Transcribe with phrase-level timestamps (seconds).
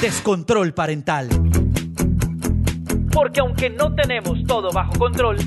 [0.00, 1.28] Descontrol Parental.
[3.12, 5.38] Porque aunque no tenemos todo bajo control,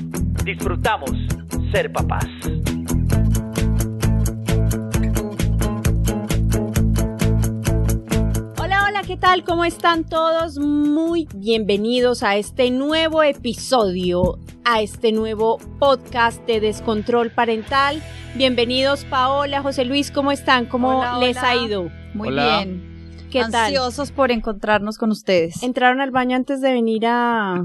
[0.44, 1.10] disfrutamos
[1.72, 2.26] ser papás.
[8.58, 9.44] Hola, hola, ¿qué tal?
[9.44, 10.58] ¿Cómo están todos?
[10.58, 18.02] Muy bienvenidos a este nuevo episodio, a este nuevo podcast de Descontrol Parental.
[18.34, 20.66] Bienvenidos Paola, José Luis, ¿cómo están?
[20.66, 21.48] ¿Cómo Hola, les hola.
[21.50, 21.90] ha ido?
[22.14, 22.58] Muy Hola.
[22.58, 22.89] bien.
[23.30, 23.66] ¿Qué tal?
[23.66, 25.62] Ansiosos por encontrarnos con ustedes.
[25.62, 27.64] ¿Entraron al baño antes de venir a...?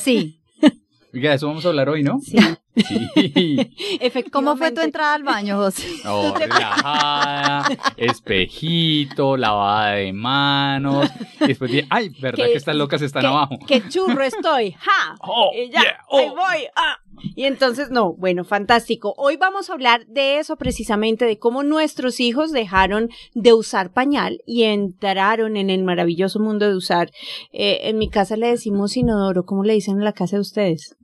[0.00, 0.40] Sí.
[1.14, 2.18] Oiga, eso vamos a hablar hoy, ¿no?
[2.20, 2.36] Sí,
[2.74, 3.70] Sí.
[4.32, 5.86] ¿Cómo fue tu entrada al baño, José?
[6.04, 7.64] No, relajada,
[7.96, 11.08] espejito, lavada de manos.
[11.40, 13.58] Y después dije, ay, ¿verdad Que- que estas locas están qué, abajo?
[13.66, 14.70] qué churro estoy!
[14.78, 15.14] ¡Ja!
[15.20, 16.18] Oh, y ya, yeah, oh.
[16.18, 16.66] ahí voy.
[16.76, 16.96] ah.
[17.36, 19.14] Y entonces, no, bueno, fantástico.
[19.16, 24.40] Hoy vamos a hablar de eso precisamente, de cómo nuestros hijos dejaron de usar pañal
[24.44, 27.10] y entraron en el maravilloso mundo de usar.
[27.52, 30.96] eh, en mi casa le decimos inodoro, ¿cómo le dicen en la casa de ustedes?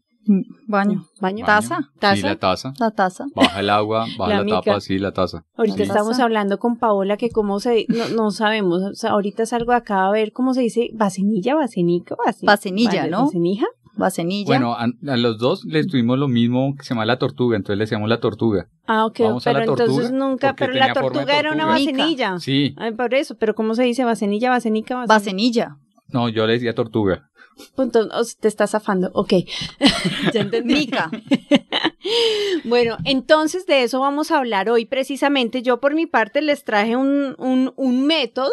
[0.66, 1.04] Baño.
[1.20, 1.46] ¿Baño?
[1.46, 1.78] ¿Taza?
[1.94, 2.26] Sí, ¿Taza?
[2.28, 2.72] la taza.
[2.78, 3.26] La taza.
[3.34, 5.44] Baja el agua, baja La tapa, sí, la taza.
[5.56, 5.82] Ahorita Sí.
[5.84, 10.06] estamos hablando con Paola que cómo se, no, no sabemos, o sea, ahorita salgo acá
[10.06, 13.24] a ver cómo se dice, vasenilla, vasenica, vasen- Vasenilla, vale, ¿no?
[13.24, 13.66] Vasenija.
[13.96, 14.46] Vasenilla.
[14.46, 17.78] Bueno, a, a los dos les tuvimos lo mismo que se llama la tortuga, entonces
[17.78, 18.68] le decíamos la tortuga.
[18.86, 22.38] Ah, ok, Vamos a pero la tortuga, entonces nunca, pero la tortuga era una vasenilla.
[22.38, 25.76] Sí, Ay, por eso, pero ¿cómo se dice vasenilla, vasenica, vasen- Vasenilla.
[26.12, 27.27] no, yo le decía tortuga.
[27.74, 28.08] Punto,
[28.40, 29.32] te estás zafando, ok.
[30.32, 30.74] ya entendí.
[30.74, 31.10] Mica.
[32.64, 35.62] Bueno, entonces de eso vamos a hablar hoy precisamente.
[35.62, 38.50] Yo por mi parte les traje un, un, un método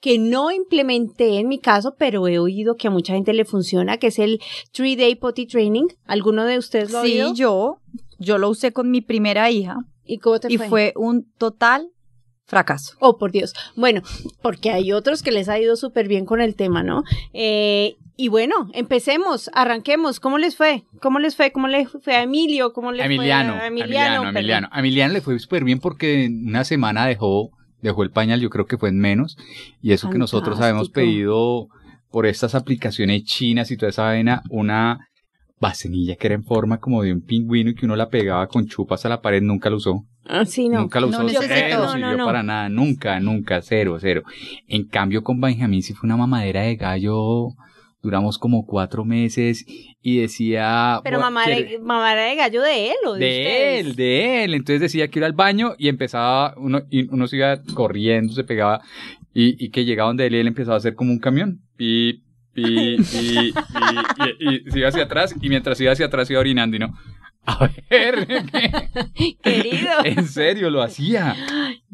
[0.00, 3.96] que no implementé en mi caso, pero he oído que a mucha gente le funciona,
[3.98, 4.40] que es el
[4.72, 5.86] Three Day Potty Training.
[6.06, 7.34] ¿Alguno de ustedes lo ha Sí, oído?
[7.34, 7.76] yo.
[8.18, 10.68] Yo lo usé con mi primera hija ¿Y cómo te y fue?
[10.68, 11.88] fue un total
[12.44, 12.96] fracaso.
[13.00, 13.54] Oh, por Dios.
[13.76, 14.02] Bueno,
[14.42, 17.02] porque hay otros que les ha ido súper bien con el tema, ¿no?
[17.32, 20.20] Eh, y bueno, empecemos, arranquemos.
[20.20, 20.84] ¿Cómo les fue?
[21.00, 21.52] ¿Cómo les fue?
[21.52, 22.74] ¿Cómo le fue a Emilio?
[22.74, 24.38] ¿Cómo le Emiliano, fue a Emiliano, Emiliano?
[24.38, 24.68] Emiliano.
[24.70, 27.48] A Emiliano le fue súper bien porque en una semana dejó,
[27.80, 29.38] dejó el pañal, yo creo que fue en menos.
[29.80, 31.68] Y eso que nosotros habíamos pedido
[32.10, 35.08] por estas aplicaciones chinas y toda esa vaina, una
[35.58, 38.66] vasenilla que era en forma como de un pingüino y que uno la pegaba con
[38.66, 40.04] chupas a la pared, nunca lo usó.
[40.26, 40.80] Ah, sí, no.
[40.80, 44.24] Nunca lo No usó, cero No, sirvió para nada, nunca, nunca, cero, cero.
[44.68, 47.54] En cambio con Benjamín sí fue una mamadera de gallo,
[48.02, 49.64] duramos como cuatro meses
[50.02, 51.00] y decía...
[51.04, 53.86] Pero "Voy- mamá era, mamá era de gallo de él o de, de ustedes?
[53.86, 54.54] él, de él.
[54.54, 58.44] Entonces decía que iba al baño y empezaba, uno, y uno se iba corriendo, se
[58.44, 58.80] pegaba,
[59.34, 61.60] y, y que llegaba donde él y él empezaba a hacer como un camión.
[61.78, 62.22] Y,
[62.54, 63.52] y, y, y,
[64.40, 66.96] y- y se iba hacia atrás, y mientras iba hacia atrás iba orinando y no.
[67.46, 68.26] A ver,
[69.42, 69.90] Querido.
[70.04, 71.34] en serio lo hacía.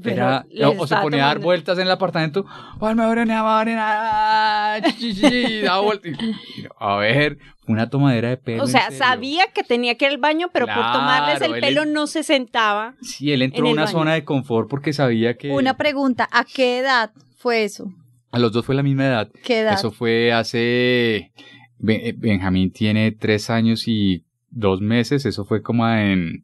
[0.04, 0.44] Era,
[0.78, 2.44] o, se ponía a dar tomando- vueltas en el apartamento.
[2.78, 6.12] "Oh, me voy a orinar, me voy a orinar", chi, chi, chi, daba vueltas.
[6.20, 8.64] Y yo, A ver, una tomadera de pelo.
[8.64, 12.06] O sea, sabía que tenía que ir al baño, pero por tomarles el pelo no
[12.06, 12.94] se sentaba.
[13.00, 13.92] Sí, él entró en a una baño.
[13.98, 17.92] zona de confort porque sabía que Una pregunta, ¿a qué edad fue eso?
[18.32, 19.30] a los dos fue la misma edad.
[19.44, 19.72] ¿Qué edad?
[19.74, 21.32] Eso fue hace...
[21.78, 24.24] Ben- Benjamín tiene tres años y
[24.56, 25.26] dos meses.
[25.26, 26.42] Eso fue como en...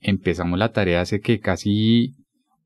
[0.00, 2.14] Empezamos la tarea hace que casi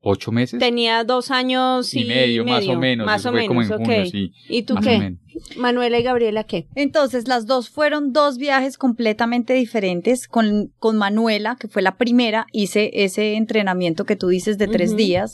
[0.01, 0.59] ocho meses.
[0.59, 3.05] Tenía dos años y, y medio, más o menos.
[3.05, 4.31] Más Eso o fue como menos, en junio, sí.
[4.49, 4.97] ¿Y tú más qué?
[4.99, 5.19] menos.
[5.57, 6.67] Manuela y Gabriela, ¿qué?
[6.75, 10.27] Entonces, las dos fueron dos viajes completamente diferentes.
[10.27, 14.97] Con, con Manuela, que fue la primera, hice ese entrenamiento que tú dices de tres
[14.97, 15.33] días.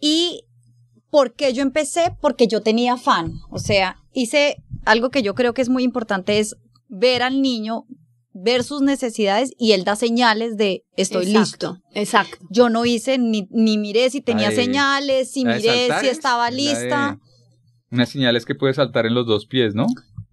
[0.00, 0.44] ¿Y
[1.10, 2.16] por qué yo empecé?
[2.20, 3.32] Porque yo tenía afán.
[3.50, 6.56] O sea, hice algo que yo creo que es muy importante, es
[6.88, 7.84] ver al niño,
[8.38, 11.78] ver sus necesidades y él da señales de estoy Exacto, listo.
[11.94, 12.46] Exacto.
[12.50, 16.50] Yo no hice ni, ni miré si tenía de- señales, si miré si es estaba
[16.50, 17.18] lista.
[17.90, 19.86] Unas señales que puede saltar en los dos pies, ¿no?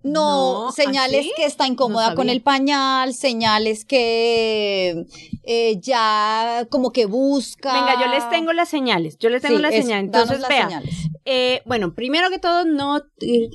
[0.06, 1.32] No, No, señales ¿así?
[1.38, 5.06] que está incómoda No con el pañal, señales que
[5.44, 7.72] eh, ya como que busca.
[7.74, 9.18] Venga, yo les tengo las señales.
[9.18, 10.66] Yo les tengo Sí, las danos Entonces, las vea.
[10.68, 10.96] señales.
[11.24, 13.50] Eh, bueno, primero que todo, no eh,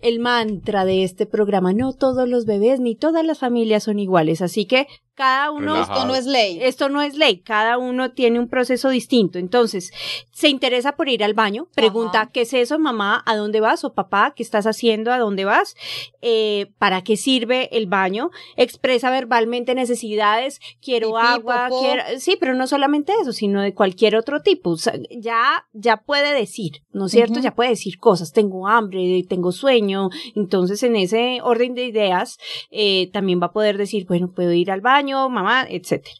[0.00, 4.42] el mantra de este programa, no todos los bebés ni todas las familias son iguales,
[4.42, 4.86] así que
[5.18, 5.94] cada uno Relajado.
[5.94, 6.58] Esto no es ley.
[6.62, 9.40] esto no es ley, cada uno tiene un proceso distinto.
[9.40, 9.90] Entonces,
[10.30, 12.30] se interesa por ir al baño, pregunta, Ajá.
[12.32, 13.24] ¿qué es eso, mamá?
[13.26, 13.82] ¿A dónde vas?
[13.82, 15.12] O papá, ¿qué estás haciendo?
[15.12, 15.74] ¿A dónde vas?
[16.22, 18.30] Eh, ¿Para qué sirve el baño?
[18.54, 22.02] Expresa verbalmente necesidades, quiero Pipí, agua, quiero...
[22.20, 24.70] Sí, pero no solamente eso, sino de cualquier otro tipo.
[24.70, 27.40] O sea, ya, ya puede decir, ¿no es cierto?
[27.40, 30.10] Ya puede decir cosas, tengo hambre, tengo sueño.
[30.36, 32.38] Entonces, en ese orden de ideas,
[32.70, 36.14] eh, también va a poder decir, bueno, puedo ir al baño, mamá, etcétera.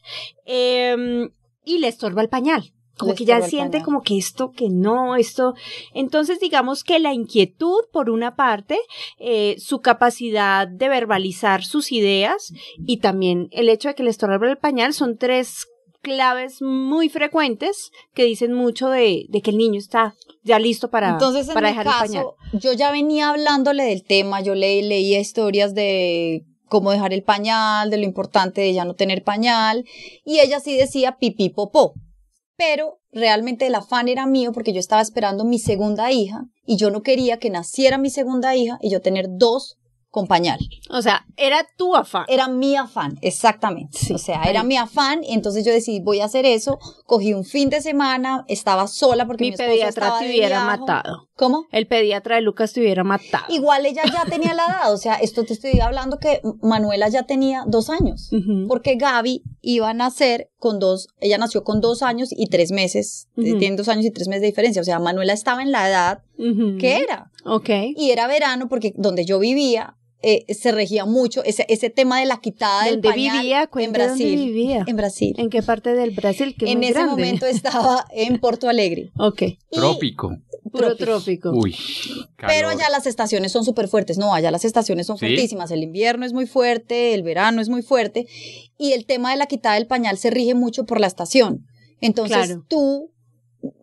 [0.45, 1.29] Em,
[1.63, 2.73] y le estorba el pañal.
[2.97, 3.85] Como Le que ya siente pañal.
[3.85, 5.53] como que esto, que no, esto.
[5.93, 8.77] Entonces, digamos que la inquietud, por una parte,
[9.19, 12.51] eh, su capacidad de verbalizar sus ideas
[12.85, 15.65] y también el hecho de que le estorba el pañal son tres
[16.01, 21.09] claves muy frecuentes que dicen mucho de, de que el niño está ya listo para,
[21.09, 22.25] Entonces, en para mi dejar el pañal.
[22.53, 27.89] yo ya venía hablándole del tema, yo le, leía historias de cómo dejar el pañal,
[27.89, 29.85] de lo importante de ya no tener pañal,
[30.23, 31.93] y ella sí decía pipí popó.
[32.55, 36.91] Pero realmente el afán era mío porque yo estaba esperando mi segunda hija y yo
[36.91, 39.78] no quería que naciera mi segunda hija y yo tener dos
[40.11, 40.59] con pañal.
[40.89, 42.25] O sea, era tu afán.
[42.27, 43.97] Era mi afán, exactamente.
[43.97, 44.49] Sí, o sea, ahí.
[44.49, 46.79] era mi afán, y entonces yo decidí, voy a hacer eso.
[47.05, 51.27] Cogí un fin de semana, estaba sola porque mi, Mi pediatra te hubiera matado.
[51.35, 51.67] ¿Cómo?
[51.71, 53.45] El pediatra de Lucas te hubiera matado.
[53.49, 57.23] Igual ella ya tenía la edad, o sea, esto te estoy hablando que Manuela ya
[57.23, 58.29] tenía dos años,
[58.67, 63.27] porque Gaby iba a nacer con dos, ella nació con dos años y tres meses,
[63.37, 63.59] eh, Ujú.
[63.59, 66.23] tienen dos años y tres meses de diferencia, o sea, Manuela estaba en la edad
[66.79, 67.69] que era, Ok.
[67.95, 72.25] y era verano porque donde yo vivía eh, se regía mucho ese, ese tema de
[72.25, 73.61] la quitada del ¿Dónde pañal vivía?
[73.63, 74.35] en Cuente dónde Brasil.
[74.45, 74.83] vivía.
[74.87, 75.35] En Brasil.
[75.37, 76.55] ¿En qué parte del Brasil?
[76.57, 77.11] Que en muy ese grande.
[77.11, 79.11] momento estaba en Porto Alegre.
[79.17, 79.41] Ok.
[79.43, 80.35] Y- Trópico.
[80.71, 81.51] Puro Trópico.
[81.51, 81.75] Uy.
[82.37, 82.81] Pero calor.
[82.81, 84.17] allá las estaciones son súper fuertes.
[84.19, 85.25] No, allá las estaciones son ¿Sí?
[85.25, 85.71] fuertísimas.
[85.71, 88.27] El invierno es muy fuerte, el verano es muy fuerte.
[88.77, 91.65] Y el tema de la quitada del pañal se rige mucho por la estación.
[92.01, 92.65] Entonces Claro.
[92.67, 93.11] tú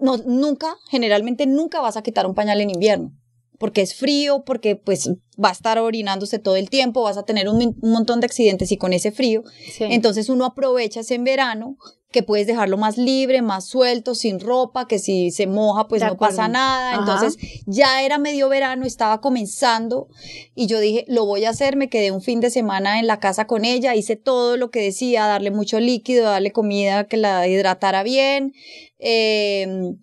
[0.01, 3.13] no, nunca, generalmente nunca vas a quitar un pañal en invierno.
[3.59, 5.11] Porque es frío, porque pues
[5.43, 8.77] va a estar orinándose todo el tiempo, vas a tener un, montón de accidentes y
[8.77, 9.43] con ese frío.
[9.71, 9.85] Sí.
[9.85, 11.77] Entonces uno aprovecha ese en verano
[12.13, 16.09] que puedes dejarlo más libre, más suelto, sin ropa, que si se moja pues De
[16.09, 16.93] no pasa nada.
[16.93, 17.01] Ajá.
[17.01, 17.37] Entonces
[17.67, 20.09] ya era medio verano, estaba comenzando
[20.55, 23.19] y yo dije, lo voy a hacer, me quedé un fin de semana en la
[23.21, 27.47] casa con ella, hice todo lo que decía, darle mucho líquido, darle comida que la
[27.49, 28.55] hidratara bien.
[28.99, 29.95] eh,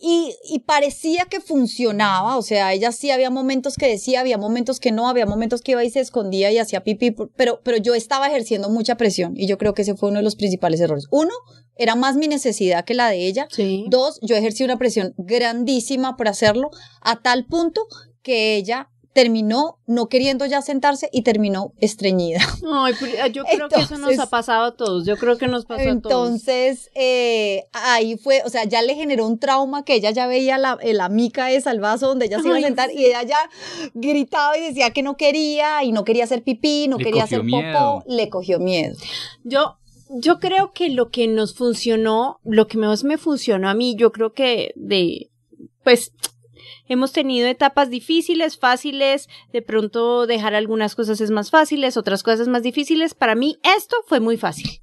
[0.00, 4.78] y, y parecía que funcionaba, o sea, ella sí había momentos que decía, había momentos
[4.78, 7.94] que no, había momentos que iba y se escondía y hacía pipí, pero, pero yo
[7.94, 11.06] estaba ejerciendo mucha presión y yo creo que ese fue uno de los principales errores.
[11.10, 11.32] Uno,
[11.74, 13.48] era más mi necesidad que la de ella.
[13.50, 13.86] Sí.
[13.88, 17.86] Dos, yo ejercí una presión grandísima por hacerlo a tal punto
[18.22, 22.38] que ella terminó no queriendo ya sentarse y terminó estreñida.
[22.72, 25.04] Ay, pero yo creo que eso nos Entonces- ha pasado a todos.
[25.06, 26.28] Yo creo que nos pasó a todos.
[26.28, 30.56] Entonces, eh, ahí fue, o sea, ya le generó un trauma que ella ya veía
[30.56, 33.24] la, eh, la mica esa, el vaso donde ella se iba a sentar y ella
[33.24, 33.38] ya
[33.94, 37.40] gritaba y decía que no quería y no quería hacer pipí, no Le quería hacer
[37.40, 38.04] popó, miedo.
[38.06, 38.94] le cogió miedo.
[39.42, 39.78] Yo,
[40.10, 44.12] yo creo que lo que nos funcionó, lo que más me funcionó a mí, yo
[44.12, 45.28] creo que de,
[45.82, 46.12] pues,
[46.88, 52.48] hemos tenido etapas difíciles, fáciles, de pronto dejar algunas cosas es más fáciles, otras cosas
[52.48, 53.14] más difíciles.
[53.14, 54.80] Para mí esto fue muy fácil.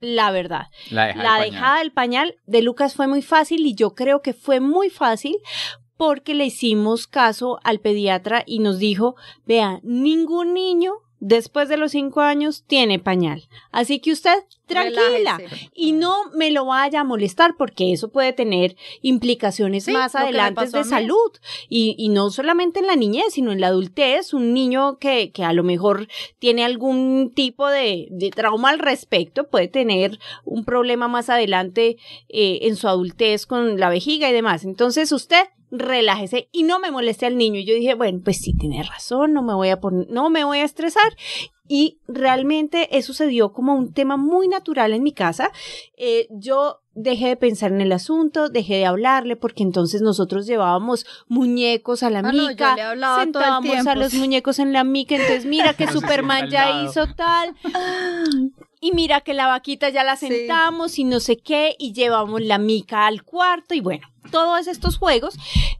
[0.00, 0.66] La verdad.
[0.90, 1.50] La, dejada La del pañal.
[1.52, 5.36] dejada del pañal de Lucas fue muy fácil y yo creo que fue muy fácil
[5.96, 11.92] porque le hicimos caso al pediatra y nos dijo, vea, ningún niño después de los
[11.92, 13.48] cinco años tiene pañal.
[13.72, 15.38] Así que usted tranquila.
[15.38, 15.70] Relájese.
[15.74, 20.68] y no me lo vaya a molestar porque eso puede tener implicaciones Sí, más adelante
[20.68, 21.30] de salud.
[21.68, 24.34] Y, y no solamente en la niñez sino en la adultez.
[24.34, 26.08] Un niño que, que a lo mejor
[26.38, 31.96] tiene algún tipo de, de trauma al respecto puede tener un problema más adelante
[32.28, 34.64] eh, en su adultez con la vejiga y demás.
[34.64, 35.46] Entonces usted
[35.78, 39.32] relájese y no me moleste al niño y yo dije bueno pues sí tiene razón
[39.32, 41.12] no me voy a poner no me voy a estresar
[41.68, 45.50] y realmente eso se dio como un tema muy natural en mi casa.
[45.96, 51.06] Eh, yo dejé de pensar en el asunto, dejé de hablarle, porque entonces nosotros llevábamos
[51.28, 54.58] muñecos a la Ah, no, yo mica, le hablaba todo el sentábamos a los muñecos
[54.58, 57.54] en la mica, entonces mira que Superman ya hizo tal.
[58.86, 60.28] Y mira que la vaquita ya la Sí.
[60.28, 64.96] sentamos y no sé qué, y llevamos la mica al cuarto, y bueno, todos estos
[64.98, 65.34] juegos.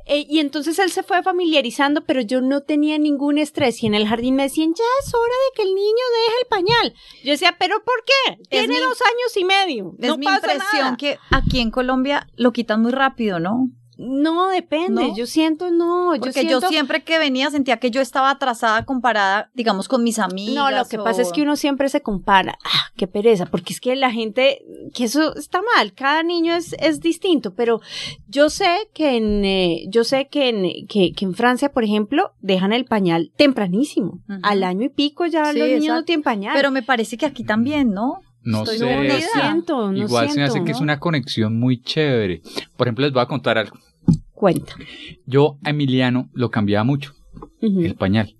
[0.07, 3.83] Eh, y entonces él se fue familiarizando, pero yo no tenía ningún estrés.
[3.83, 6.49] Y en el jardín me decían, ya es hora de que el niño deje el
[6.49, 6.95] pañal.
[7.25, 8.43] Yo decía, ¿pero por qué?
[8.49, 9.95] Tiene mi- dos años y medio.
[10.01, 10.97] Es no mi pasa impresión nada.
[10.97, 13.69] que aquí en Colombia lo quitan muy rápido, ¿no?
[13.99, 15.09] No, depende.
[15.09, 15.17] ¿No?
[15.17, 16.13] Yo siento, no.
[16.21, 20.19] Porque yo, yo, siempre que venía sentía que yo estaba atrasada comparada, digamos, con mis
[20.19, 20.55] amigas.
[20.55, 22.59] No, lo que pasa es que uno siempre se compara.
[22.65, 24.63] Ah, qué pereza, porque es que la gente,
[24.95, 27.81] que eso está mal, cada niño es, es distinto, pero
[28.29, 32.33] yo sé que en, eh, yo sé que en, que, que en Francia, por ejemplo,
[32.41, 34.21] dejan el pañal tempranísimo.
[34.43, 36.53] Al año y pico ya Sí, los niños no tienen pañal.
[36.55, 38.21] Pero me parece que aquí también, ¿no?
[38.43, 39.09] No Estoy sé.
[39.09, 42.43] no, siento, no Igual se me hace que es una conexión muy chévere.
[42.77, 43.77] Por ejemplo, les voy a contar algo.
[44.37, 44.75] Cuenta.
[45.27, 47.13] Yo a Emiliano lo cambiaba mucho,
[47.63, 48.37] Ujú, el pañal.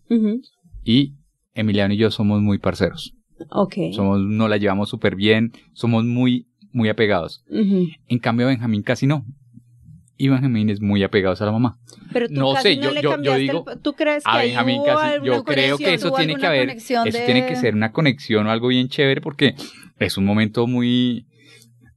[0.85, 1.15] Y
[1.55, 3.15] Emiliano y yo somos muy parceros.
[3.51, 3.75] Ok.
[3.93, 7.43] Somos, nos la llevamos súper bien, somos muy, muy apegados.
[7.51, 9.25] En cambio, Benjamín casi no.
[10.19, 11.79] Y Benjamín es muy apegado a la mamá.
[12.13, 14.31] Pero tú No casi sé, no yo- le yo- yo digo, el- ¿Tú crees que
[14.31, 17.47] A Benjamín hubo casi, alguna yo creo que eso ¿Tuvo tiene que haber, eso tiene
[17.47, 19.55] que ser una conexión o algo bien chévere porque
[19.99, 21.27] es un momento muy,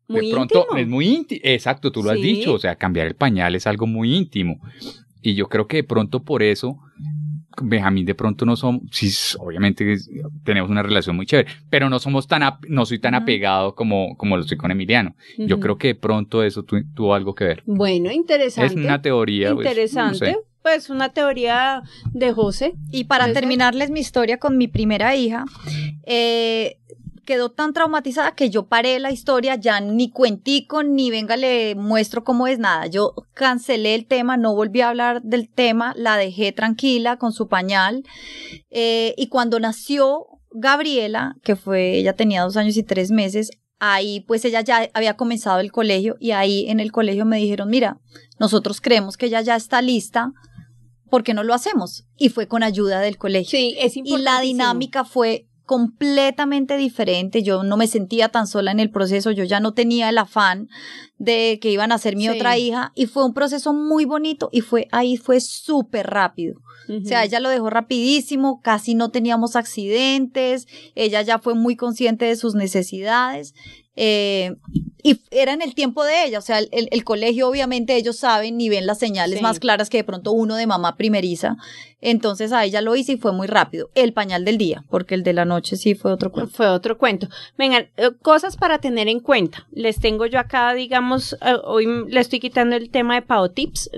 [0.10, 0.78] Muy de pronto íntimo.
[0.78, 3.88] es muy íntimo, exacto, tú lo has dicho, o sea, cambiar el pañal es algo
[3.88, 4.60] muy íntimo.
[5.22, 6.80] Y yo creo que de pronto por eso
[7.62, 9.98] Benjamín de pronto no somos, sí, obviamente
[10.46, 14.16] tenemos una relación muy chévere, pero no somos tan, ap- no soy tan apegado como,
[14.16, 15.14] como lo estoy con Emiliano.
[15.38, 17.64] Yo creo que de pronto eso tu- tuvo algo que ver.
[17.66, 18.74] Bueno, interesante.
[18.76, 19.54] Es una teoría.
[19.54, 20.18] pues, no Interesante.
[20.26, 20.38] sé.
[20.62, 21.82] Pues una teoría
[22.14, 22.76] de José.
[22.92, 25.44] Y para terminarles mi historia con mi primera hija,
[26.06, 26.78] eh,
[27.30, 32.24] quedó tan traumatizada que yo paré la historia, ya ni cuentico, ni venga le muestro
[32.24, 32.88] cómo es nada.
[32.88, 37.48] Yo cancelé el tema, no volví a hablar del tema, la dejé tranquila con su
[37.48, 38.02] pañal.
[38.72, 44.22] Eh, y cuando nació Gabriela, que fue, ella tenía dos años y tres meses, ahí
[44.22, 48.00] pues ella ya había comenzado el colegio y ahí en el colegio me dijeron, mira,
[48.40, 50.32] nosotros creemos que ella ya está lista,
[51.12, 52.08] ¿por qué no lo hacemos?
[52.18, 53.52] Y fue con ayuda del colegio.
[53.52, 54.24] Sí, es y importante.
[54.24, 57.44] la dinámica fue completamente diferente.
[57.44, 60.68] Yo no me sentía tan sola en el proceso, yo ya no tenía el afán
[61.20, 62.30] de que iban a ser mi Sí.
[62.30, 66.60] otra hija y fue un proceso muy bonito y fue ahí fue súper rápido.
[66.90, 72.26] O sea, ella lo dejó rapidísimo, casi no teníamos accidentes, ella ya fue muy consciente
[72.26, 73.54] de sus necesidades.
[74.02, 74.56] eh,
[75.04, 78.60] y era en el tiempo de ella, o sea, el, el colegio obviamente ellos saben
[78.60, 79.44] y ven las señales Sí.
[79.44, 81.56] más claras que de pronto uno de mamá primeriza.
[82.02, 83.90] Entonces a ella lo hice y fue muy rápido.
[83.94, 86.52] El pañal del día, porque el de la noche sí fue otro cuento.
[86.54, 87.28] Fue otro cuento.
[87.58, 89.68] Vengan, eh, cosas para tener en cuenta.
[89.72, 93.90] Les tengo yo acá, digamos, eh, hoy le estoy quitando el tema de Pau Tips.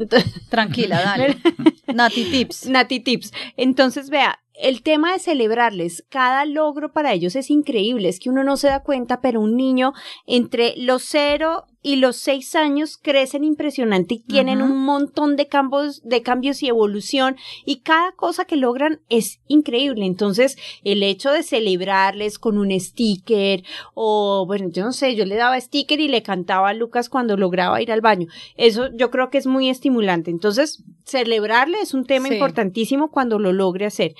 [0.50, 1.38] Tranquila, dale.
[1.94, 2.66] Nati Tips.
[2.68, 3.32] Nati Tips.
[3.56, 8.10] Entonces, vea, el tema de celebrarles cada logro para ellos es increíble.
[8.10, 9.94] Es que uno no se da cuenta, pero un niño
[10.26, 16.02] entre los cero y los seis años crecen impresionante y tienen un montón de cambios,
[16.04, 20.06] de cambios y evolución y cada cosa que logran es increíble.
[20.06, 25.36] Entonces, el hecho de celebrarles con un sticker o, bueno, yo no sé, yo le
[25.36, 28.28] daba sticker y le cantaba a Lucas cuando lograba ir al baño.
[28.58, 30.30] Eso yo creo que es muy estimulante.
[30.32, 32.36] Entonces, celebrarle es un tema Sí.
[32.36, 34.14] importantísimo cuando lo logre hacer.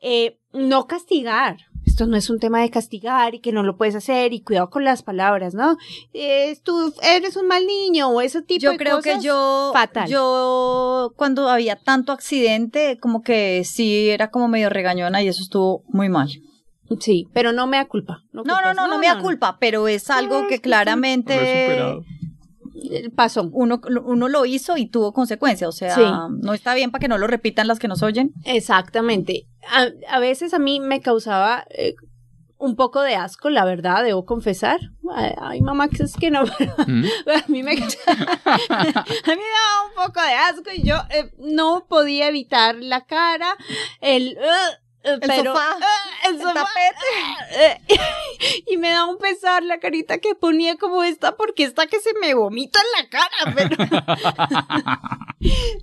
[0.00, 1.56] Eh, no castigar.
[1.84, 4.70] Esto no es un tema de castigar y que no lo puedes hacer y cuidado
[4.70, 5.76] con las palabras, ¿no?
[6.12, 9.70] Eh, tú eres un mal niño o ese tipo Yo de creo que cosas, yo,
[9.72, 10.08] fatal.
[10.08, 15.82] yo cuando había tanto accidente, como que sí era como medio regañona y eso estuvo
[15.88, 16.30] muy mal.
[17.00, 18.22] Sí, pero no me da culpa.
[18.32, 21.34] No, no, no, no, me da culpa, pero es algo que claramente
[23.16, 23.48] Pasó.
[23.52, 25.68] uno, uno lo hizo y tuvo consecuencias.
[25.68, 26.02] O sea, Sí.
[26.42, 28.32] no está bien para que no lo repitan las que nos oyen.
[28.44, 29.46] Exactamente.
[29.70, 29.86] A,
[30.16, 31.94] a veces a mí me causaba eh,
[32.58, 34.78] un poco de asco, la verdad, debo confesar.
[35.14, 37.04] Ay, ay, mamá, que es que no, pero ¿Mm?
[37.28, 37.82] a mí me, a mí
[39.26, 43.56] me daba un poco de asco y yo eh, no podía evitar la cara,
[44.00, 44.36] el...
[44.38, 47.06] uh, El pero, sofá, uh, el el sofá, tapete.
[47.64, 52.00] eh, y me da un pesar la carita que ponía como esta porque está que
[52.00, 53.76] se me vomita en la cara, pero...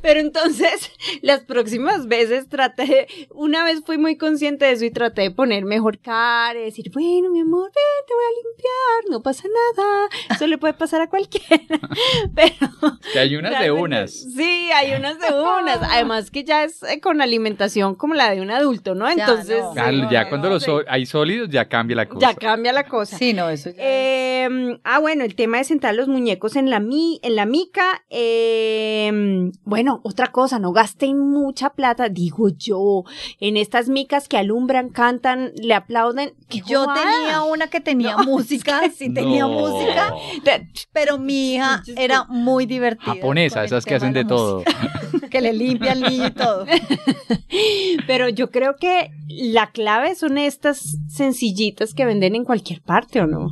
[0.02, 5.24] Pero entonces, las próximas veces traté, una vez fui muy consciente de eso y traté
[5.24, 9.22] de poner mejor cara, y decir, bueno, mi amor, ven, te voy a limpiar, no
[9.22, 9.44] pasa
[9.76, 11.80] nada, eso le puede pasar a cualquiera.
[12.36, 12.72] Pero
[13.12, 14.12] Que hay unas de unas.
[14.12, 15.80] Sí, hay unas de unas.
[15.92, 19.09] Además que ya es eh, con alimentación como la de un adulto, ¿no?
[19.18, 19.76] Ya, Entonces, no.
[19.76, 22.20] Ya, sí, ya cuando no, los so- hay sólidos ya cambia la cosa.
[22.32, 23.18] ya cambia la cosa.
[23.18, 23.76] Sí, no, eso ya.
[23.80, 28.04] Eh, ah, bueno, el tema de sentar los muñecos en la, mi, en la mica.
[28.10, 33.04] eh, bueno, otra cosa, no gasten mucha plata, digo yo,
[33.40, 36.34] en estas micas que alumbran, cantan, le aplauden.
[36.50, 39.50] ¡Qué Yo tenía una que tenía música, sí tenía No.
[39.50, 40.14] música,
[40.92, 43.14] pero mi hija era muy divertida.
[43.14, 44.64] Japonesa, esas que hacen de la todo.
[45.30, 46.66] Que le limpia al niño y todo.
[48.08, 53.28] Pero yo creo que la clave son estas sencillitas que venden en cualquier parte, ¿o
[53.28, 53.50] no?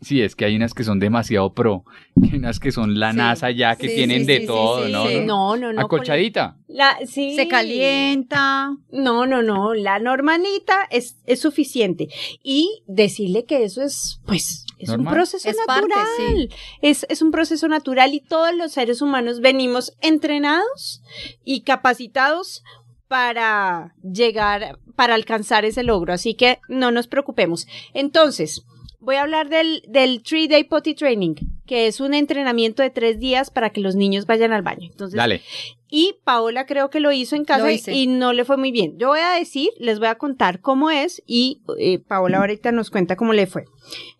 [0.00, 1.84] Sí, es que hay unas que son demasiado pro,
[2.22, 3.16] hay unas que son la Sí.
[3.18, 5.06] NASA ya, que Sí, tienen sí, de sí, todo, sí, ¿no?
[5.06, 5.20] sí.
[5.20, 5.80] No, no, no.
[5.80, 6.56] Acolchadita.
[6.68, 7.36] La, sí.
[7.36, 8.76] Se calienta.
[8.90, 9.74] No, no, no.
[9.74, 12.08] La normalita es, es suficiente.
[12.42, 15.06] Y decirle que eso es, pues, es Normal.
[15.06, 16.06] un proceso Es parte, natural.
[16.16, 16.48] sí.
[16.80, 21.02] es, es un proceso natural y todos los seres humanos venimos entrenados
[21.44, 22.64] y capacitados
[23.08, 26.12] para llegar, para alcanzar ese logro.
[26.14, 27.66] Así que no nos preocupemos.
[27.92, 28.64] Entonces,
[29.02, 31.34] voy a hablar del, del Three Day Potty Training,
[31.66, 34.88] que es un entrenamiento de tres días para que los niños vayan al baño.
[34.90, 35.42] Entonces, Dale.
[35.88, 38.96] y Paola creo que lo hizo en casa y- no le fue muy bien.
[38.98, 42.90] Yo voy a decir, les voy a contar cómo es y eh, Paola ahorita nos
[42.90, 43.64] cuenta cómo le fue.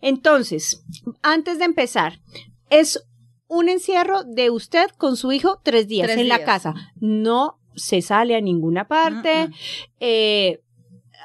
[0.01, 0.83] Entonces,
[1.21, 2.19] antes de empezar,
[2.69, 3.01] es
[3.47, 6.73] un encierro de usted con su hijo tres días Tres en la casa.
[6.99, 9.47] No se sale a ninguna parte.
[9.47, 9.53] Mm, mm.
[10.01, 10.62] eh,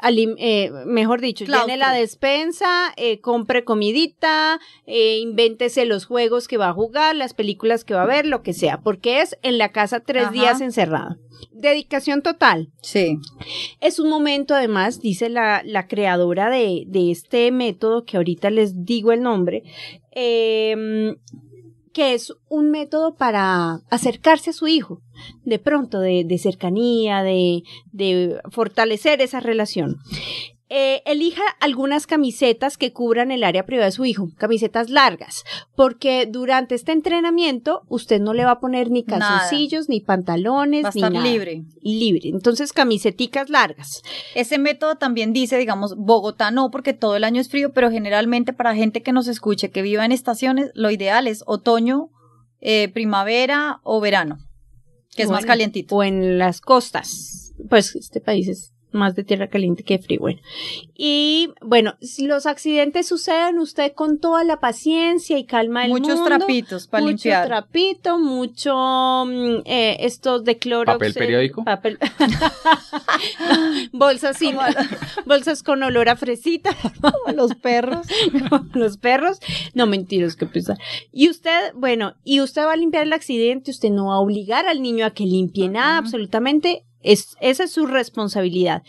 [0.02, 1.76] alim- eh, mejor dicho, llene Claustro.
[1.76, 7.85] la despensa, eh, compre comidita, eh, invéntese los juegos que va a jugar, las películas
[7.85, 10.33] que va a ver, lo que sea, porque es en la casa tres Ajá.
[10.33, 11.17] días encerrado.
[11.52, 12.71] Dedicación total.
[12.83, 13.17] Sí.
[13.81, 18.85] Es un momento, además, dice la, la creadora de, de este método, que ahorita les
[18.85, 19.62] digo el nombre,
[20.12, 21.14] eh,
[21.99, 25.02] que es un método para acercarse a su hijo,
[25.45, 29.97] de pronto, de, cercanía, de fortalecer esa relación.
[30.70, 35.44] Eh, elija algunas camisetas que cubran el área privada de su hijo, camisetas largas,
[35.75, 40.88] porque durante este entrenamiento usted no le va a poner ni calzoncillos, ni pantalones, Va
[40.90, 41.26] a ni estar nada.
[41.26, 41.62] libre.
[41.80, 42.28] Libre.
[42.28, 44.02] Entonces, camiseticas largas.
[44.34, 48.52] Ese método también dice, digamos, Bogotá no, porque todo el año es frío, pero generalmente
[48.52, 52.10] para gente que nos escuche, que viva en estaciones, lo ideal es otoño,
[52.60, 54.37] eh, primavera o verano,
[55.16, 55.96] que es más calientito.
[55.96, 57.54] O en las costas.
[57.70, 60.21] Pues este país es más de tierra caliente que frío.
[60.21, 60.40] Bueno.
[60.95, 66.21] Y bueno, si los accidentes suceden, usted con toda la paciencia y calma del Muchos
[66.21, 67.47] mundo, trapitos para mucho limpiar.
[67.47, 68.75] trapito, mucho
[69.26, 70.95] mm, eh, estos de Clorox.
[70.95, 71.64] ¿Papel periódico?
[71.64, 71.99] papel.
[73.92, 74.57] bolsas sin,
[75.26, 76.71] bolsas con olor a fresita.
[77.35, 78.07] los perros.
[78.75, 79.38] los perros.
[79.75, 80.78] No, mentiros, que pesar.
[81.12, 84.66] Y usted, bueno, y usted va a limpiar el accidente, usted no va a obligar
[84.66, 86.85] al niño a que limpie nada, absolutamente.
[87.02, 88.83] Es, esa es su responsabilidad.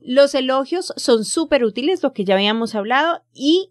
[0.00, 3.70] Los elogios son súper útiles, lo que ya habíamos hablado, y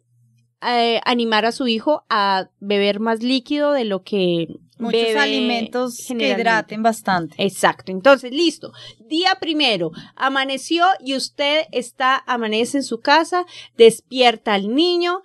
[0.61, 6.05] eh, animar a su hijo a beber más líquido de lo que Muchos bebe alimentos
[6.07, 7.35] que hidraten bastante.
[7.37, 7.91] Exacto.
[7.91, 8.71] Entonces, listo.
[8.99, 13.45] Día primero, amaneció y usted está, amanece en su casa,
[13.77, 15.21] despierta al niño,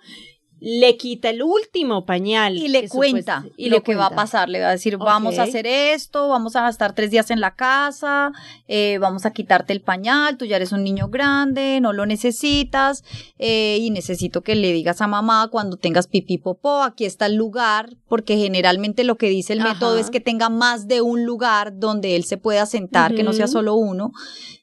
[0.69, 2.57] le quita el último pañal.
[2.57, 4.49] Y le cuenta y lo le que va a pasar.
[4.49, 7.55] Le va a decir, vamos a hacer esto, vamos a estar tres días en la
[7.55, 8.33] casa,
[8.67, 13.05] eh, vamos a quitarte el pañal, tú ya eres un niño grande, no lo necesitas,
[13.39, 17.35] eh, y necesito que le digas a mamá cuando tengas pipí popó, aquí está el
[17.35, 19.73] lugar, porque generalmente lo que dice el Ajá.
[19.73, 23.31] método es que tenga más de un lugar donde él se pueda sentar, que no
[23.31, 24.11] sea solo uno.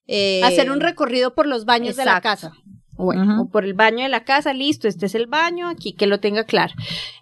[0.07, 2.53] Eh, Hacer un recorrido por los baños de la casa.
[2.97, 6.07] Bueno, o por el baño de la casa, listo, este es el baño, aquí que
[6.07, 6.75] lo tenga claro.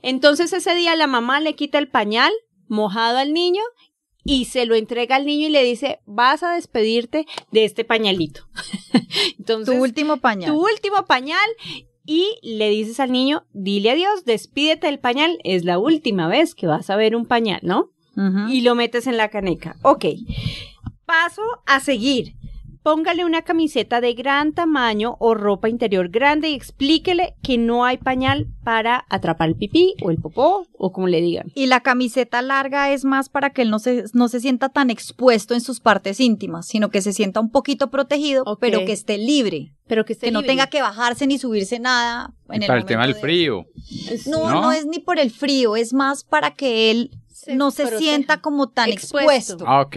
[0.03, 2.33] Entonces ese día la mamá le quita el pañal
[2.69, 3.63] mojado al niño
[4.25, 8.47] y se lo entrega al niño y le dice, vas a despedirte de este pañalito.
[9.39, 10.51] Entonces, tu último pañal.
[10.51, 11.49] tu último pañal
[12.05, 16.67] y le dices al niño, dile adiós, despídete del pañal, es la última vez que
[16.67, 17.91] vas a ver un pañal, ¿no?
[18.51, 19.77] Y lo metes en la caneca.
[19.83, 20.05] Ok.
[21.07, 22.35] Paso a seguir.
[22.83, 27.97] Póngale una camiseta de gran tamaño o ropa interior grande y explíquele que no hay
[27.99, 31.53] pañal para atrapar el pipí o el popó o como le digan.
[31.55, 34.91] Y la camiseta larga es más para que él no se, no se sienta tan
[34.91, 39.17] expuesto en sus partes íntimas, sino que se sienta un poquito protegido, pero que esté
[39.17, 39.75] libre.
[39.87, 42.33] Pero que esté que no tenga que bajarse ni subirse nada.
[42.49, 43.65] En Y para el tema del de- frío.
[44.27, 44.61] No, ¿No?
[44.63, 48.01] no, es ni por el frío, es más para que él Se no se proteja.
[48.01, 49.31] sienta como tan Expuesto.
[49.31, 49.65] expuesto.
[49.69, 49.97] Ah, ok.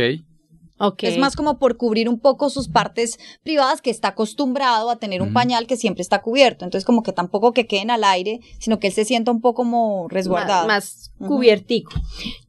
[0.78, 1.04] Ok.
[1.04, 5.22] Es más como por cubrir un poco sus partes privadas que está acostumbrado a tener
[5.22, 6.66] un pañal que siempre está cubierto.
[6.66, 9.56] Entonces como que tampoco que queden al aire, sino que él se sienta un poco
[9.56, 10.68] como más, resguardado.
[10.68, 11.92] más cubiertico.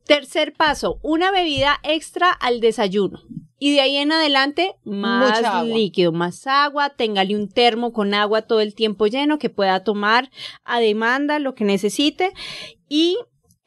[0.05, 3.21] Tercer paso, una bebida extra al desayuno.
[3.59, 5.75] Y de ahí en adelante, más Mucha agua.
[5.75, 10.31] líquido, más agua, téngale un termo con agua todo el tiempo lleno que pueda tomar
[10.65, 12.33] a demanda lo que necesite.
[12.89, 13.17] Y,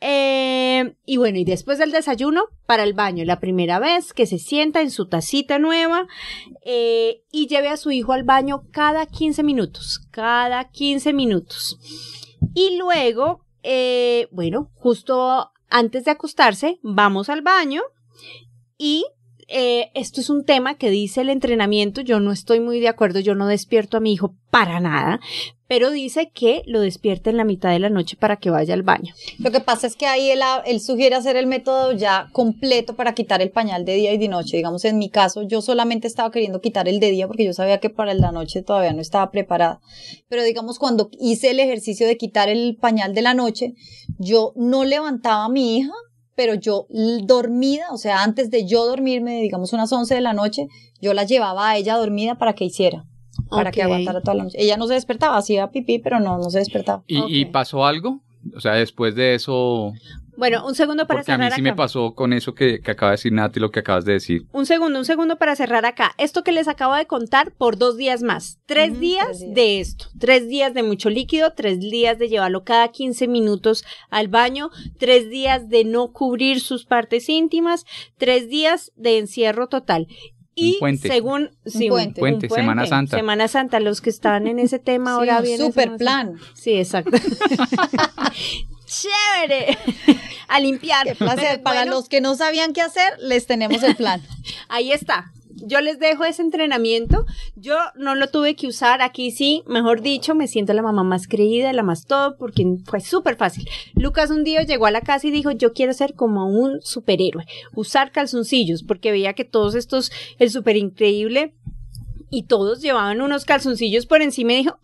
[0.02, 4.40] eh, y bueno, y después del desayuno, para el baño, la primera vez que se
[4.40, 6.08] sienta en su tacita nueva
[6.64, 11.78] eh, y lleve a su hijo al baño cada 15 minutos, cada 15 minutos.
[12.54, 17.82] Y luego, eh, bueno, justo antes de acostarse, vamos al baño
[18.78, 19.06] y
[19.48, 23.20] eh, esto es un tema que dice el entrenamiento, yo no estoy muy de acuerdo,
[23.20, 25.20] yo no despierto a mi hijo para nada,
[25.70, 28.82] pero dice que lo despierta en la mitad de la noche para que vaya al
[28.82, 29.14] baño.
[29.38, 32.96] Lo que pasa es que ahí él, ha- él sugiere hacer el método ya completo
[32.96, 34.58] para quitar el pañal de día y de noche.
[34.58, 37.80] Digamos, en mi caso, yo solamente estaba queriendo quitar el de día porque yo sabía
[37.80, 39.80] que para la noche todavía no estaba preparada.
[40.28, 43.74] Pero digamos, cuando hice el ejercicio de quitar el pañal de la noche,
[44.18, 45.94] yo no levantaba a mi hija,
[46.36, 46.88] pero yo
[47.26, 50.66] dormida, o sea, antes de yo dormirme, digamos unas 11 de la noche,
[51.00, 53.04] yo la llevaba a ella dormida para que hiciera.
[53.50, 54.58] Para que aguantara toda la noche.
[54.62, 57.04] Ella no se despertaba, hacía pipí, pero no, no se despertaba.
[57.08, 58.20] ¿Y, pasó algo?
[58.56, 59.92] O sea, después de eso,
[60.38, 61.76] Bueno, un segundo para porque a mí cerrar sí me acá.
[61.76, 64.44] pasó con eso que, que acaba de decir Nati, lo que acabas de decir.
[64.54, 66.14] Un segundo, un segundo para cerrar acá.
[66.18, 68.60] Esto que les acabo de contar por dos días más.
[68.66, 69.56] Tres, días, tres días.
[69.56, 70.06] de esto.
[70.18, 75.30] Tres días de mucho líquido, tres días de llevarlo cada 15 minutos al baño, tres
[75.30, 77.86] días de no cubrir sus partes íntimas,
[78.18, 80.08] tres días de encierro total.
[80.62, 81.08] Y puente.
[81.08, 82.20] según sí, puente.
[82.20, 83.18] Puente, Semana Santa.
[83.18, 86.38] Semana Santa, los que están en ese tema ahora Sí, un viene super plan.
[86.38, 86.46] Santa.
[86.56, 87.18] Sí, exacto.
[88.86, 89.78] Chévere.
[90.48, 91.06] A limpiar.
[91.06, 91.62] Qué placer.
[91.62, 94.22] Para Bueno, los que no sabían qué hacer, les tenemos el plan.
[94.68, 95.32] Ahí está.
[95.66, 97.26] Yo les dejo ese entrenamiento.
[97.56, 101.28] Yo no lo tuve que usar aquí, sí, mejor dicho, me siento la mamá más
[101.28, 103.68] creída, la más todo, porque fue súper fácil.
[103.94, 107.46] Lucas un día llegó a la casa y dijo, yo quiero ser como un superhéroe,
[107.74, 111.54] usar calzoncillos, porque veía que todos estos, el súper increíble,
[112.32, 114.78] y todos llevaban unos calzoncillos por encima y dijo,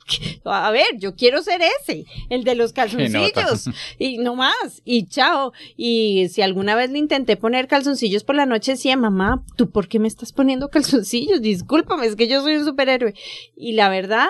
[0.46, 3.70] a ver, yo quiero ser ese, el de los calzoncillos.
[4.00, 5.54] Y no más, y chao.
[5.78, 9.88] Y si alguna vez le intenté poner calzoncillos por la noche, decía, mamá, ¿tú por
[9.88, 11.42] qué me estás poniendo calzoncillos?
[11.42, 13.14] Discúlpame, es que yo soy un superhéroe.
[13.56, 14.28] Y la verdad,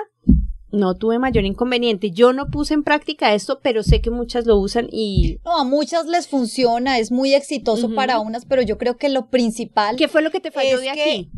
[0.71, 2.12] no tuve mayor inconveniente.
[2.12, 5.38] Yo no puse en práctica esto, pero sé que muchas lo usan y...
[5.45, 9.28] No, a muchas les funciona, es muy exitoso para unas, pero yo creo que lo
[9.30, 11.30] principal, ¿Qué fue lo que te falló de que- aquí?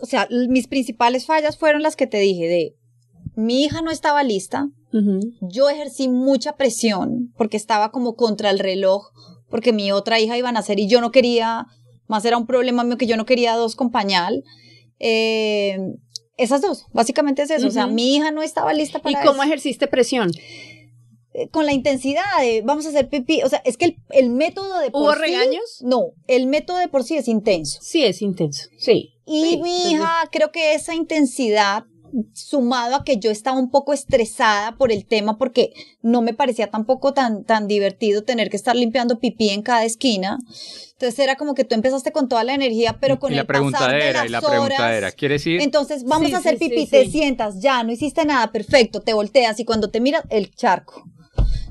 [0.00, 2.74] O sea, mis principales fallas fueron las que te dije de
[3.38, 4.68] mi hija no estaba lista,
[5.42, 9.12] yo ejercí mucha presión porque estaba como contra el reloj,
[9.48, 11.66] porque mi otra hija iba a nacer y yo no quería,
[12.08, 14.42] más era un problema mío que yo no quería dos con pañal.
[14.98, 15.78] Eh,
[16.36, 17.68] esas dos, básicamente es eso.
[17.68, 19.50] O sea, mi hija no estaba lista ¿Y para cómo eso.
[19.52, 20.32] ejerciste presión?
[21.40, 23.42] Eh, Con la intensidad de vamos a hacer pipí.
[23.42, 25.78] O sea, es que el, el método de por ¿Hubo sí- regaños?
[25.82, 27.78] No, el método de por sí es intenso.
[27.82, 28.68] Sí, es intenso.
[28.78, 29.14] Sí.
[29.26, 31.84] Y Sí, mi entonces- hija, creo que esa intensidad,
[32.32, 36.70] sumado a que yo estaba un poco estresada por el tema, porque no me parecía
[36.70, 40.38] tampoco tan, tan divertido tener que estar limpiando pipí en cada esquina.
[40.92, 43.46] Entonces era como que tú empezaste con toda la energía, pero con y la el
[43.46, 44.96] pasar de preguntadera, y la las preguntadera.
[44.98, 45.60] horas, ¿Quieres ir?
[45.60, 46.90] entonces vamos Sí, a hacer sí, pipí, sí.
[46.90, 51.04] te sientas, ya, no hiciste nada, perfecto, te volteas y cuando te miras, el charco.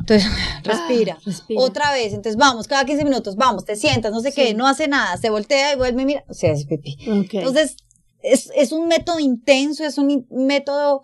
[0.07, 0.29] Entonces,
[0.63, 1.17] respira.
[1.19, 1.61] Ah, respira.
[1.61, 4.87] Otra vez, entonces vamos, cada 15 minutos, vamos, te sientas, no sé qué, no hace
[4.87, 6.95] nada, se voltea y vuelve y mira, se hace pipí.
[7.09, 7.33] Ok.
[7.33, 7.75] Entonces,
[8.21, 11.01] es, es un método intenso, es un método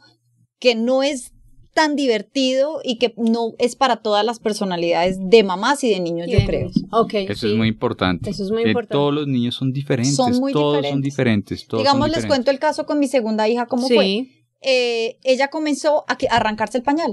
[0.60, 1.32] que no es
[1.74, 6.28] tan divertido y que no es para todas las personalidades de mamás y de niños,
[6.28, 6.46] yo Bien.
[6.48, 6.72] creo.
[6.92, 7.13] Ok.
[7.16, 7.52] Eso sí.
[7.52, 8.30] es muy importante.
[8.30, 8.94] Eso es muy que importante.
[8.94, 10.16] Todos los niños son diferentes.
[10.16, 11.66] Son muy todos son diferentes.
[11.68, 13.96] todos Digamos, son les cuento el caso con mi segunda hija, cómo sí.
[13.96, 14.28] fue.
[14.62, 17.12] Eh, ella comenzó a, que- a arrancarse el pañal.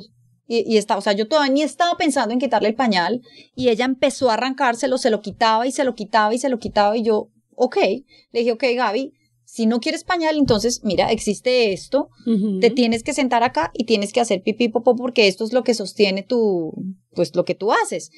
[0.52, 3.20] Y, y estaba, o sea, yo todavía ni estaba pensando en quitarle el pañal
[3.54, 6.58] y ella empezó a arrancárselo, se lo quitaba y se lo quitaba y se lo
[6.58, 7.76] quitaba y yo, ok,
[8.32, 9.12] le dije, ok, Gaby,
[9.44, 12.08] si no quieres pañal, entonces, mira, existe esto,
[12.60, 15.62] te tienes que sentar acá y tienes que hacer pipí popó porque esto es lo
[15.62, 16.72] que sostiene tu,
[17.14, 18.10] pues lo que tú haces.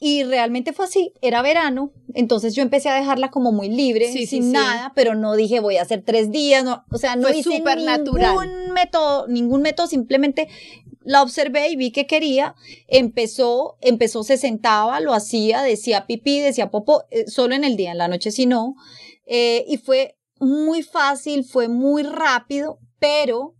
[0.00, 4.26] Y realmente fue así, era verano, entonces yo empecé a dejarla como muy libre, Sí,
[4.26, 4.50] sin sí.
[4.50, 7.50] nada, pero no dije voy a hacer tres días, no, o sea, no Fue hice
[7.50, 8.72] ningún natural.
[8.74, 10.46] método, ningún método, simplemente
[11.00, 12.54] la observé y vi que quería,
[12.86, 17.92] empezó, empezó, se sentaba, lo hacía, decía pipí, decía popó, eh, solo en el día,
[17.92, 18.74] en la noche si no,
[19.26, 23.54] eh, y fue muy fácil, fue muy rápido, pero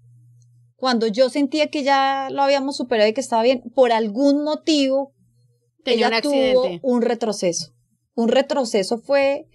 [0.77, 5.13] cuando yo sentía que ya lo habíamos superado y que estaba bien, por algún motivo,
[5.83, 7.75] Tenía ella un tuvo un retroceso.
[8.15, 9.49] Un retroceso fue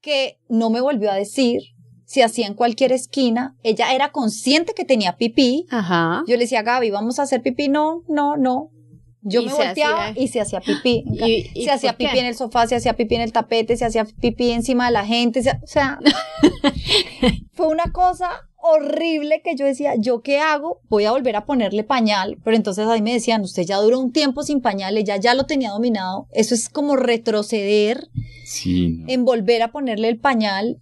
[0.00, 1.73] que no me volvió a decir
[2.06, 3.56] si hacía en cualquier esquina.
[3.62, 5.66] Ella era consciente que tenía pipí.
[5.70, 6.22] Ajá.
[6.26, 7.68] Yo le decía, Gaby, vamos a hacer pipí.
[7.68, 8.70] No, no, no.
[9.26, 11.02] Yo Y me se volteaba hacía- y se hacía pipí.
[11.26, 13.86] ¿Y- y se hacía pipí en el sofá, se hacía pipí en el tapete, se
[13.86, 15.42] hacía pipí encima de la gente.
[15.42, 15.98] se- o sea,
[17.52, 20.80] fue una cosa horrible que yo decía, ¿yo qué hago?
[20.88, 22.38] Voy a volver a ponerle pañal.
[22.44, 25.44] Pero entonces ahí me decían, usted ya duró un tiempo sin pañal, ella ya lo
[25.44, 26.26] tenía dominado.
[26.32, 28.08] Eso es como retroceder
[28.46, 28.88] Sí.
[28.98, 29.08] no.
[29.08, 30.78] en volver a ponerle el pañal.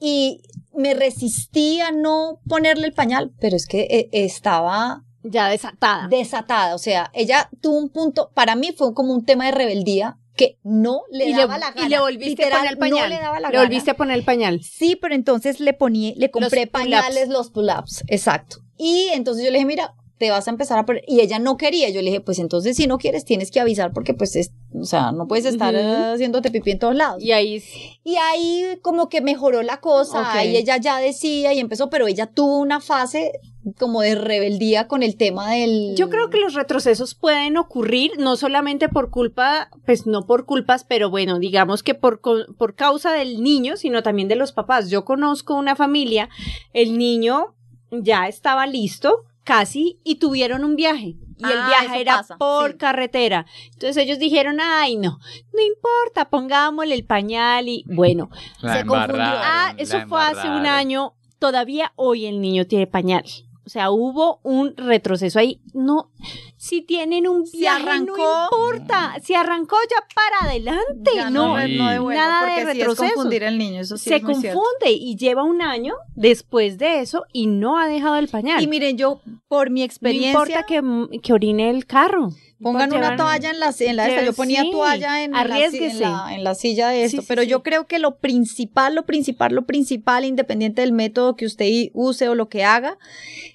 [0.00, 0.42] Y
[0.74, 6.08] me resistí a no ponerle el pañal, pero es que eh, estaba Ya desatada.
[6.08, 6.74] desatada.
[6.74, 10.58] O sea, ella tuvo un punto, para mí fue como un tema de rebeldía que
[10.62, 11.86] no le y, daba le, la gana.
[11.86, 13.08] y le volviste a poner el pañal.
[13.08, 13.64] No le daba la le gana.
[13.68, 14.62] volviste a poner el pañal.
[14.62, 16.72] Sí, pero entonces le ponía, le compré pull-ups.
[16.90, 18.58] pañales, los pull-ups, exacto.
[18.76, 21.56] Y entonces yo le dije, mira, te vas a empezar a poner, y ella no
[21.56, 24.52] quería, yo le dije, pues entonces si no quieres tienes que avisar porque pues es,
[24.74, 25.84] o sea, no puedes estar Ujú.
[25.84, 27.22] eh, haciéndote pipí en todos lados.
[27.22, 27.62] Y ahí
[28.02, 30.44] Y ahí como que mejoró la cosa, Ok.
[30.46, 33.32] y ella ya decía y empezó, pero ella tuvo una fase
[33.78, 35.94] como de rebeldía con el tema del...
[35.96, 40.84] Yo creo que los retrocesos pueden ocurrir no solamente por culpa, pues no por culpas,
[40.84, 44.88] pero bueno, digamos que por, por causa del niño, sino también de los papás.
[44.88, 46.28] Yo conozco una familia,
[46.72, 47.56] el niño
[47.90, 51.14] ya estaba listo, casi, y tuvieron un viaje.
[51.38, 52.76] Y el Ah, viaje era pasa, por sí.
[52.78, 53.46] carretera.
[53.72, 55.18] Entonces ellos dijeron, ay, no,
[55.54, 58.28] no importa, pongámosle el pañal y bueno,
[58.60, 59.22] La Se confundió.
[59.24, 61.14] Ah, eso fue hace un año.
[61.38, 63.24] Todavía hoy el niño tiene pañal.
[63.66, 65.60] O sea, hubo un retroceso ahí.
[65.74, 66.12] No,
[66.56, 69.16] si tienen un Si viaje, arrancó- no importa.
[69.22, 71.48] Si arrancó ya para adelante, Ya no.
[71.48, 74.36] no devuelvo, nada de porque sí es confundir al niño, eso sí Se es muy
[74.36, 74.60] cierto.
[74.60, 78.62] confunde y lleva un año después de eso y no ha dejado el pañal.
[78.62, 82.30] Y miren, yo, por mi no experiencia, importa que, que orine el carro.
[82.62, 84.24] Pongan Por una llevar- toalla en la, en la esta.
[84.24, 87.16] Yo ponía Sí, toalla en, en la, en, la, en la silla de esto.
[87.18, 91.36] Sí, sí, pero yo creo que lo principal, lo principal, lo principal, independiente del método
[91.36, 92.98] que usted use o lo que haga,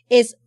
[0.10, 0.38] es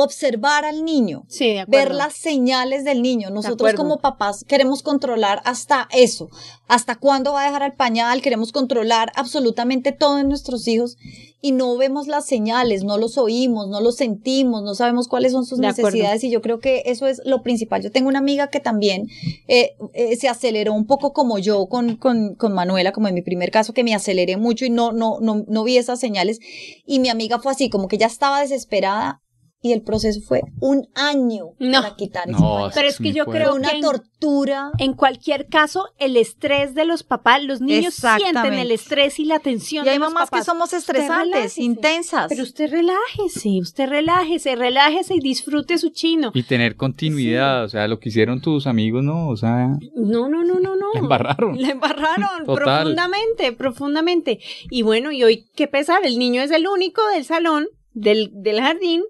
[0.00, 1.24] observar al niño.
[1.28, 1.88] Sí, de acuerdo.
[1.88, 3.30] ver las señales del niño.
[3.30, 6.28] Nosotros como papás queremos controlar hasta eso,
[6.68, 10.96] hasta cuándo va a dejar el pañal, queremos controlar absolutamente todo en nuestros hijos
[11.40, 15.44] y no vemos las señales, no los oímos, no los sentimos, no sabemos cuáles son
[15.44, 15.90] sus De acuerdo.
[15.90, 17.82] necesidades y yo creo que eso es lo principal.
[17.82, 19.08] Yo tengo una amiga que también
[19.48, 23.22] eh, eh, se aceleró un poco como yo con, con, con Manuela, como en mi
[23.22, 26.38] primer caso, que me aceleré mucho y no, no, no, no vi esas señales
[26.86, 29.22] y mi amiga fue así, como que ya estaba desesperada.
[29.60, 31.82] Y el proceso fue un año No.
[31.82, 32.70] para quitar ese No.
[32.72, 33.42] Pero es que yo fuerte.
[33.44, 34.70] creo una que tortura.
[34.78, 39.40] En cualquier caso, el estrés de los papás, los niños sienten el estrés y la
[39.40, 42.26] tensión Y hay de los mamás que somos estresantes, intensas.
[42.28, 46.30] Pero usted relájese, usted relájese, relájese y disfrute su chino.
[46.34, 49.28] Y tener continuidad, o sea, lo que hicieron tus amigos, ¿no?
[49.28, 50.86] O sea, No, no, no, no, no.
[50.94, 51.60] La embarraron.
[51.60, 52.64] La embarraron Total.
[52.64, 54.38] profundamente, profundamente.
[54.70, 58.60] Y bueno, y hoy, qué pesar, el niño es el único del salón, del, del
[58.60, 59.02] jardín,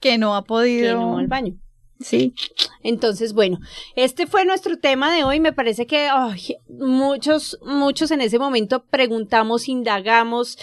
[0.00, 1.00] que no ha que podido.
[1.00, 1.58] no va al baño.
[2.00, 2.34] Sí.
[2.82, 3.58] Entonces, bueno,
[3.96, 5.40] este fue nuestro tema de hoy.
[5.40, 6.08] Me parece que
[6.68, 10.58] muchos, muchos en ese momento preguntamos, indagamos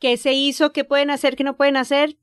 [0.00, 2.16] qué se hizo, qué pueden hacer, qué no pueden hacer.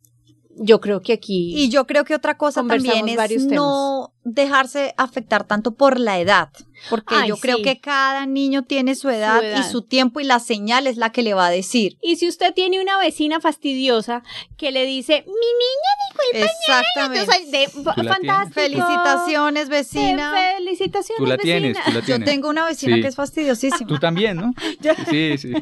[0.57, 1.53] Yo creo que aquí.
[1.55, 6.19] Y yo creo que otra cosa también es varios no dejarse afectar tanto por la
[6.19, 6.49] edad.
[6.89, 7.63] Porque Ay, yo creo sí.
[7.63, 9.59] que cada niño tiene su edad, edad.
[9.59, 11.97] y su tiempo y la señal es la que le va a decir.
[12.01, 14.23] Y si usted tiene una vecina fastidiosa
[14.57, 17.19] que le dice, mi niña Exactamente.
[17.21, 18.13] Entonces, de- la tienes?
[18.13, 18.53] fantástico.
[18.53, 20.33] Felicitaciones, vecina.
[20.51, 21.17] Eh, Felicitaciones.
[21.17, 21.85] tú la tienes, vecina.
[21.85, 22.29] tú la Yo tienes.
[22.29, 23.01] tengo una vecina Sí.
[23.01, 23.87] que es fastidiosísima.
[23.87, 24.53] Tú también, ¿no?
[25.09, 25.53] Sí, sí.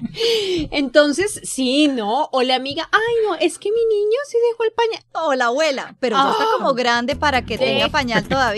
[0.72, 2.30] Entonces, sí, no.
[2.32, 5.04] O la amiga, ay, no, es que mi niño sí dejó el pañal.
[5.28, 6.48] O la abuela, pero ya está Ah.
[6.58, 8.49] como grande para que tenga pañal todavía.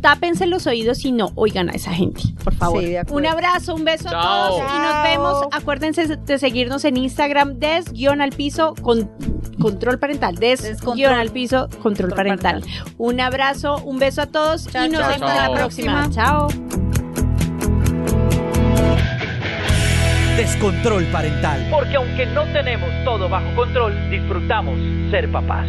[0.00, 2.82] Tápense los oídos y no oigan a esa gente, por favor.
[2.82, 3.16] Sí, de acuerdo.
[3.16, 4.48] Un abrazo, un beso a Chao.
[4.48, 5.46] todos y nos vemos.
[5.50, 9.10] Acuérdense de seguirnos en Instagram, des guion al piso con
[9.58, 12.64] control parental, des guion al piso control Control parental.
[12.98, 15.52] Un abrazo, un beso a todos Chao, y nos vemos Chao.
[15.52, 16.10] la próxima.
[16.10, 16.48] Chao.
[20.36, 21.66] Descontrol parental.
[21.70, 24.78] Porque aunque no tenemos todo bajo control, disfrutamos
[25.10, 25.66] ser papás.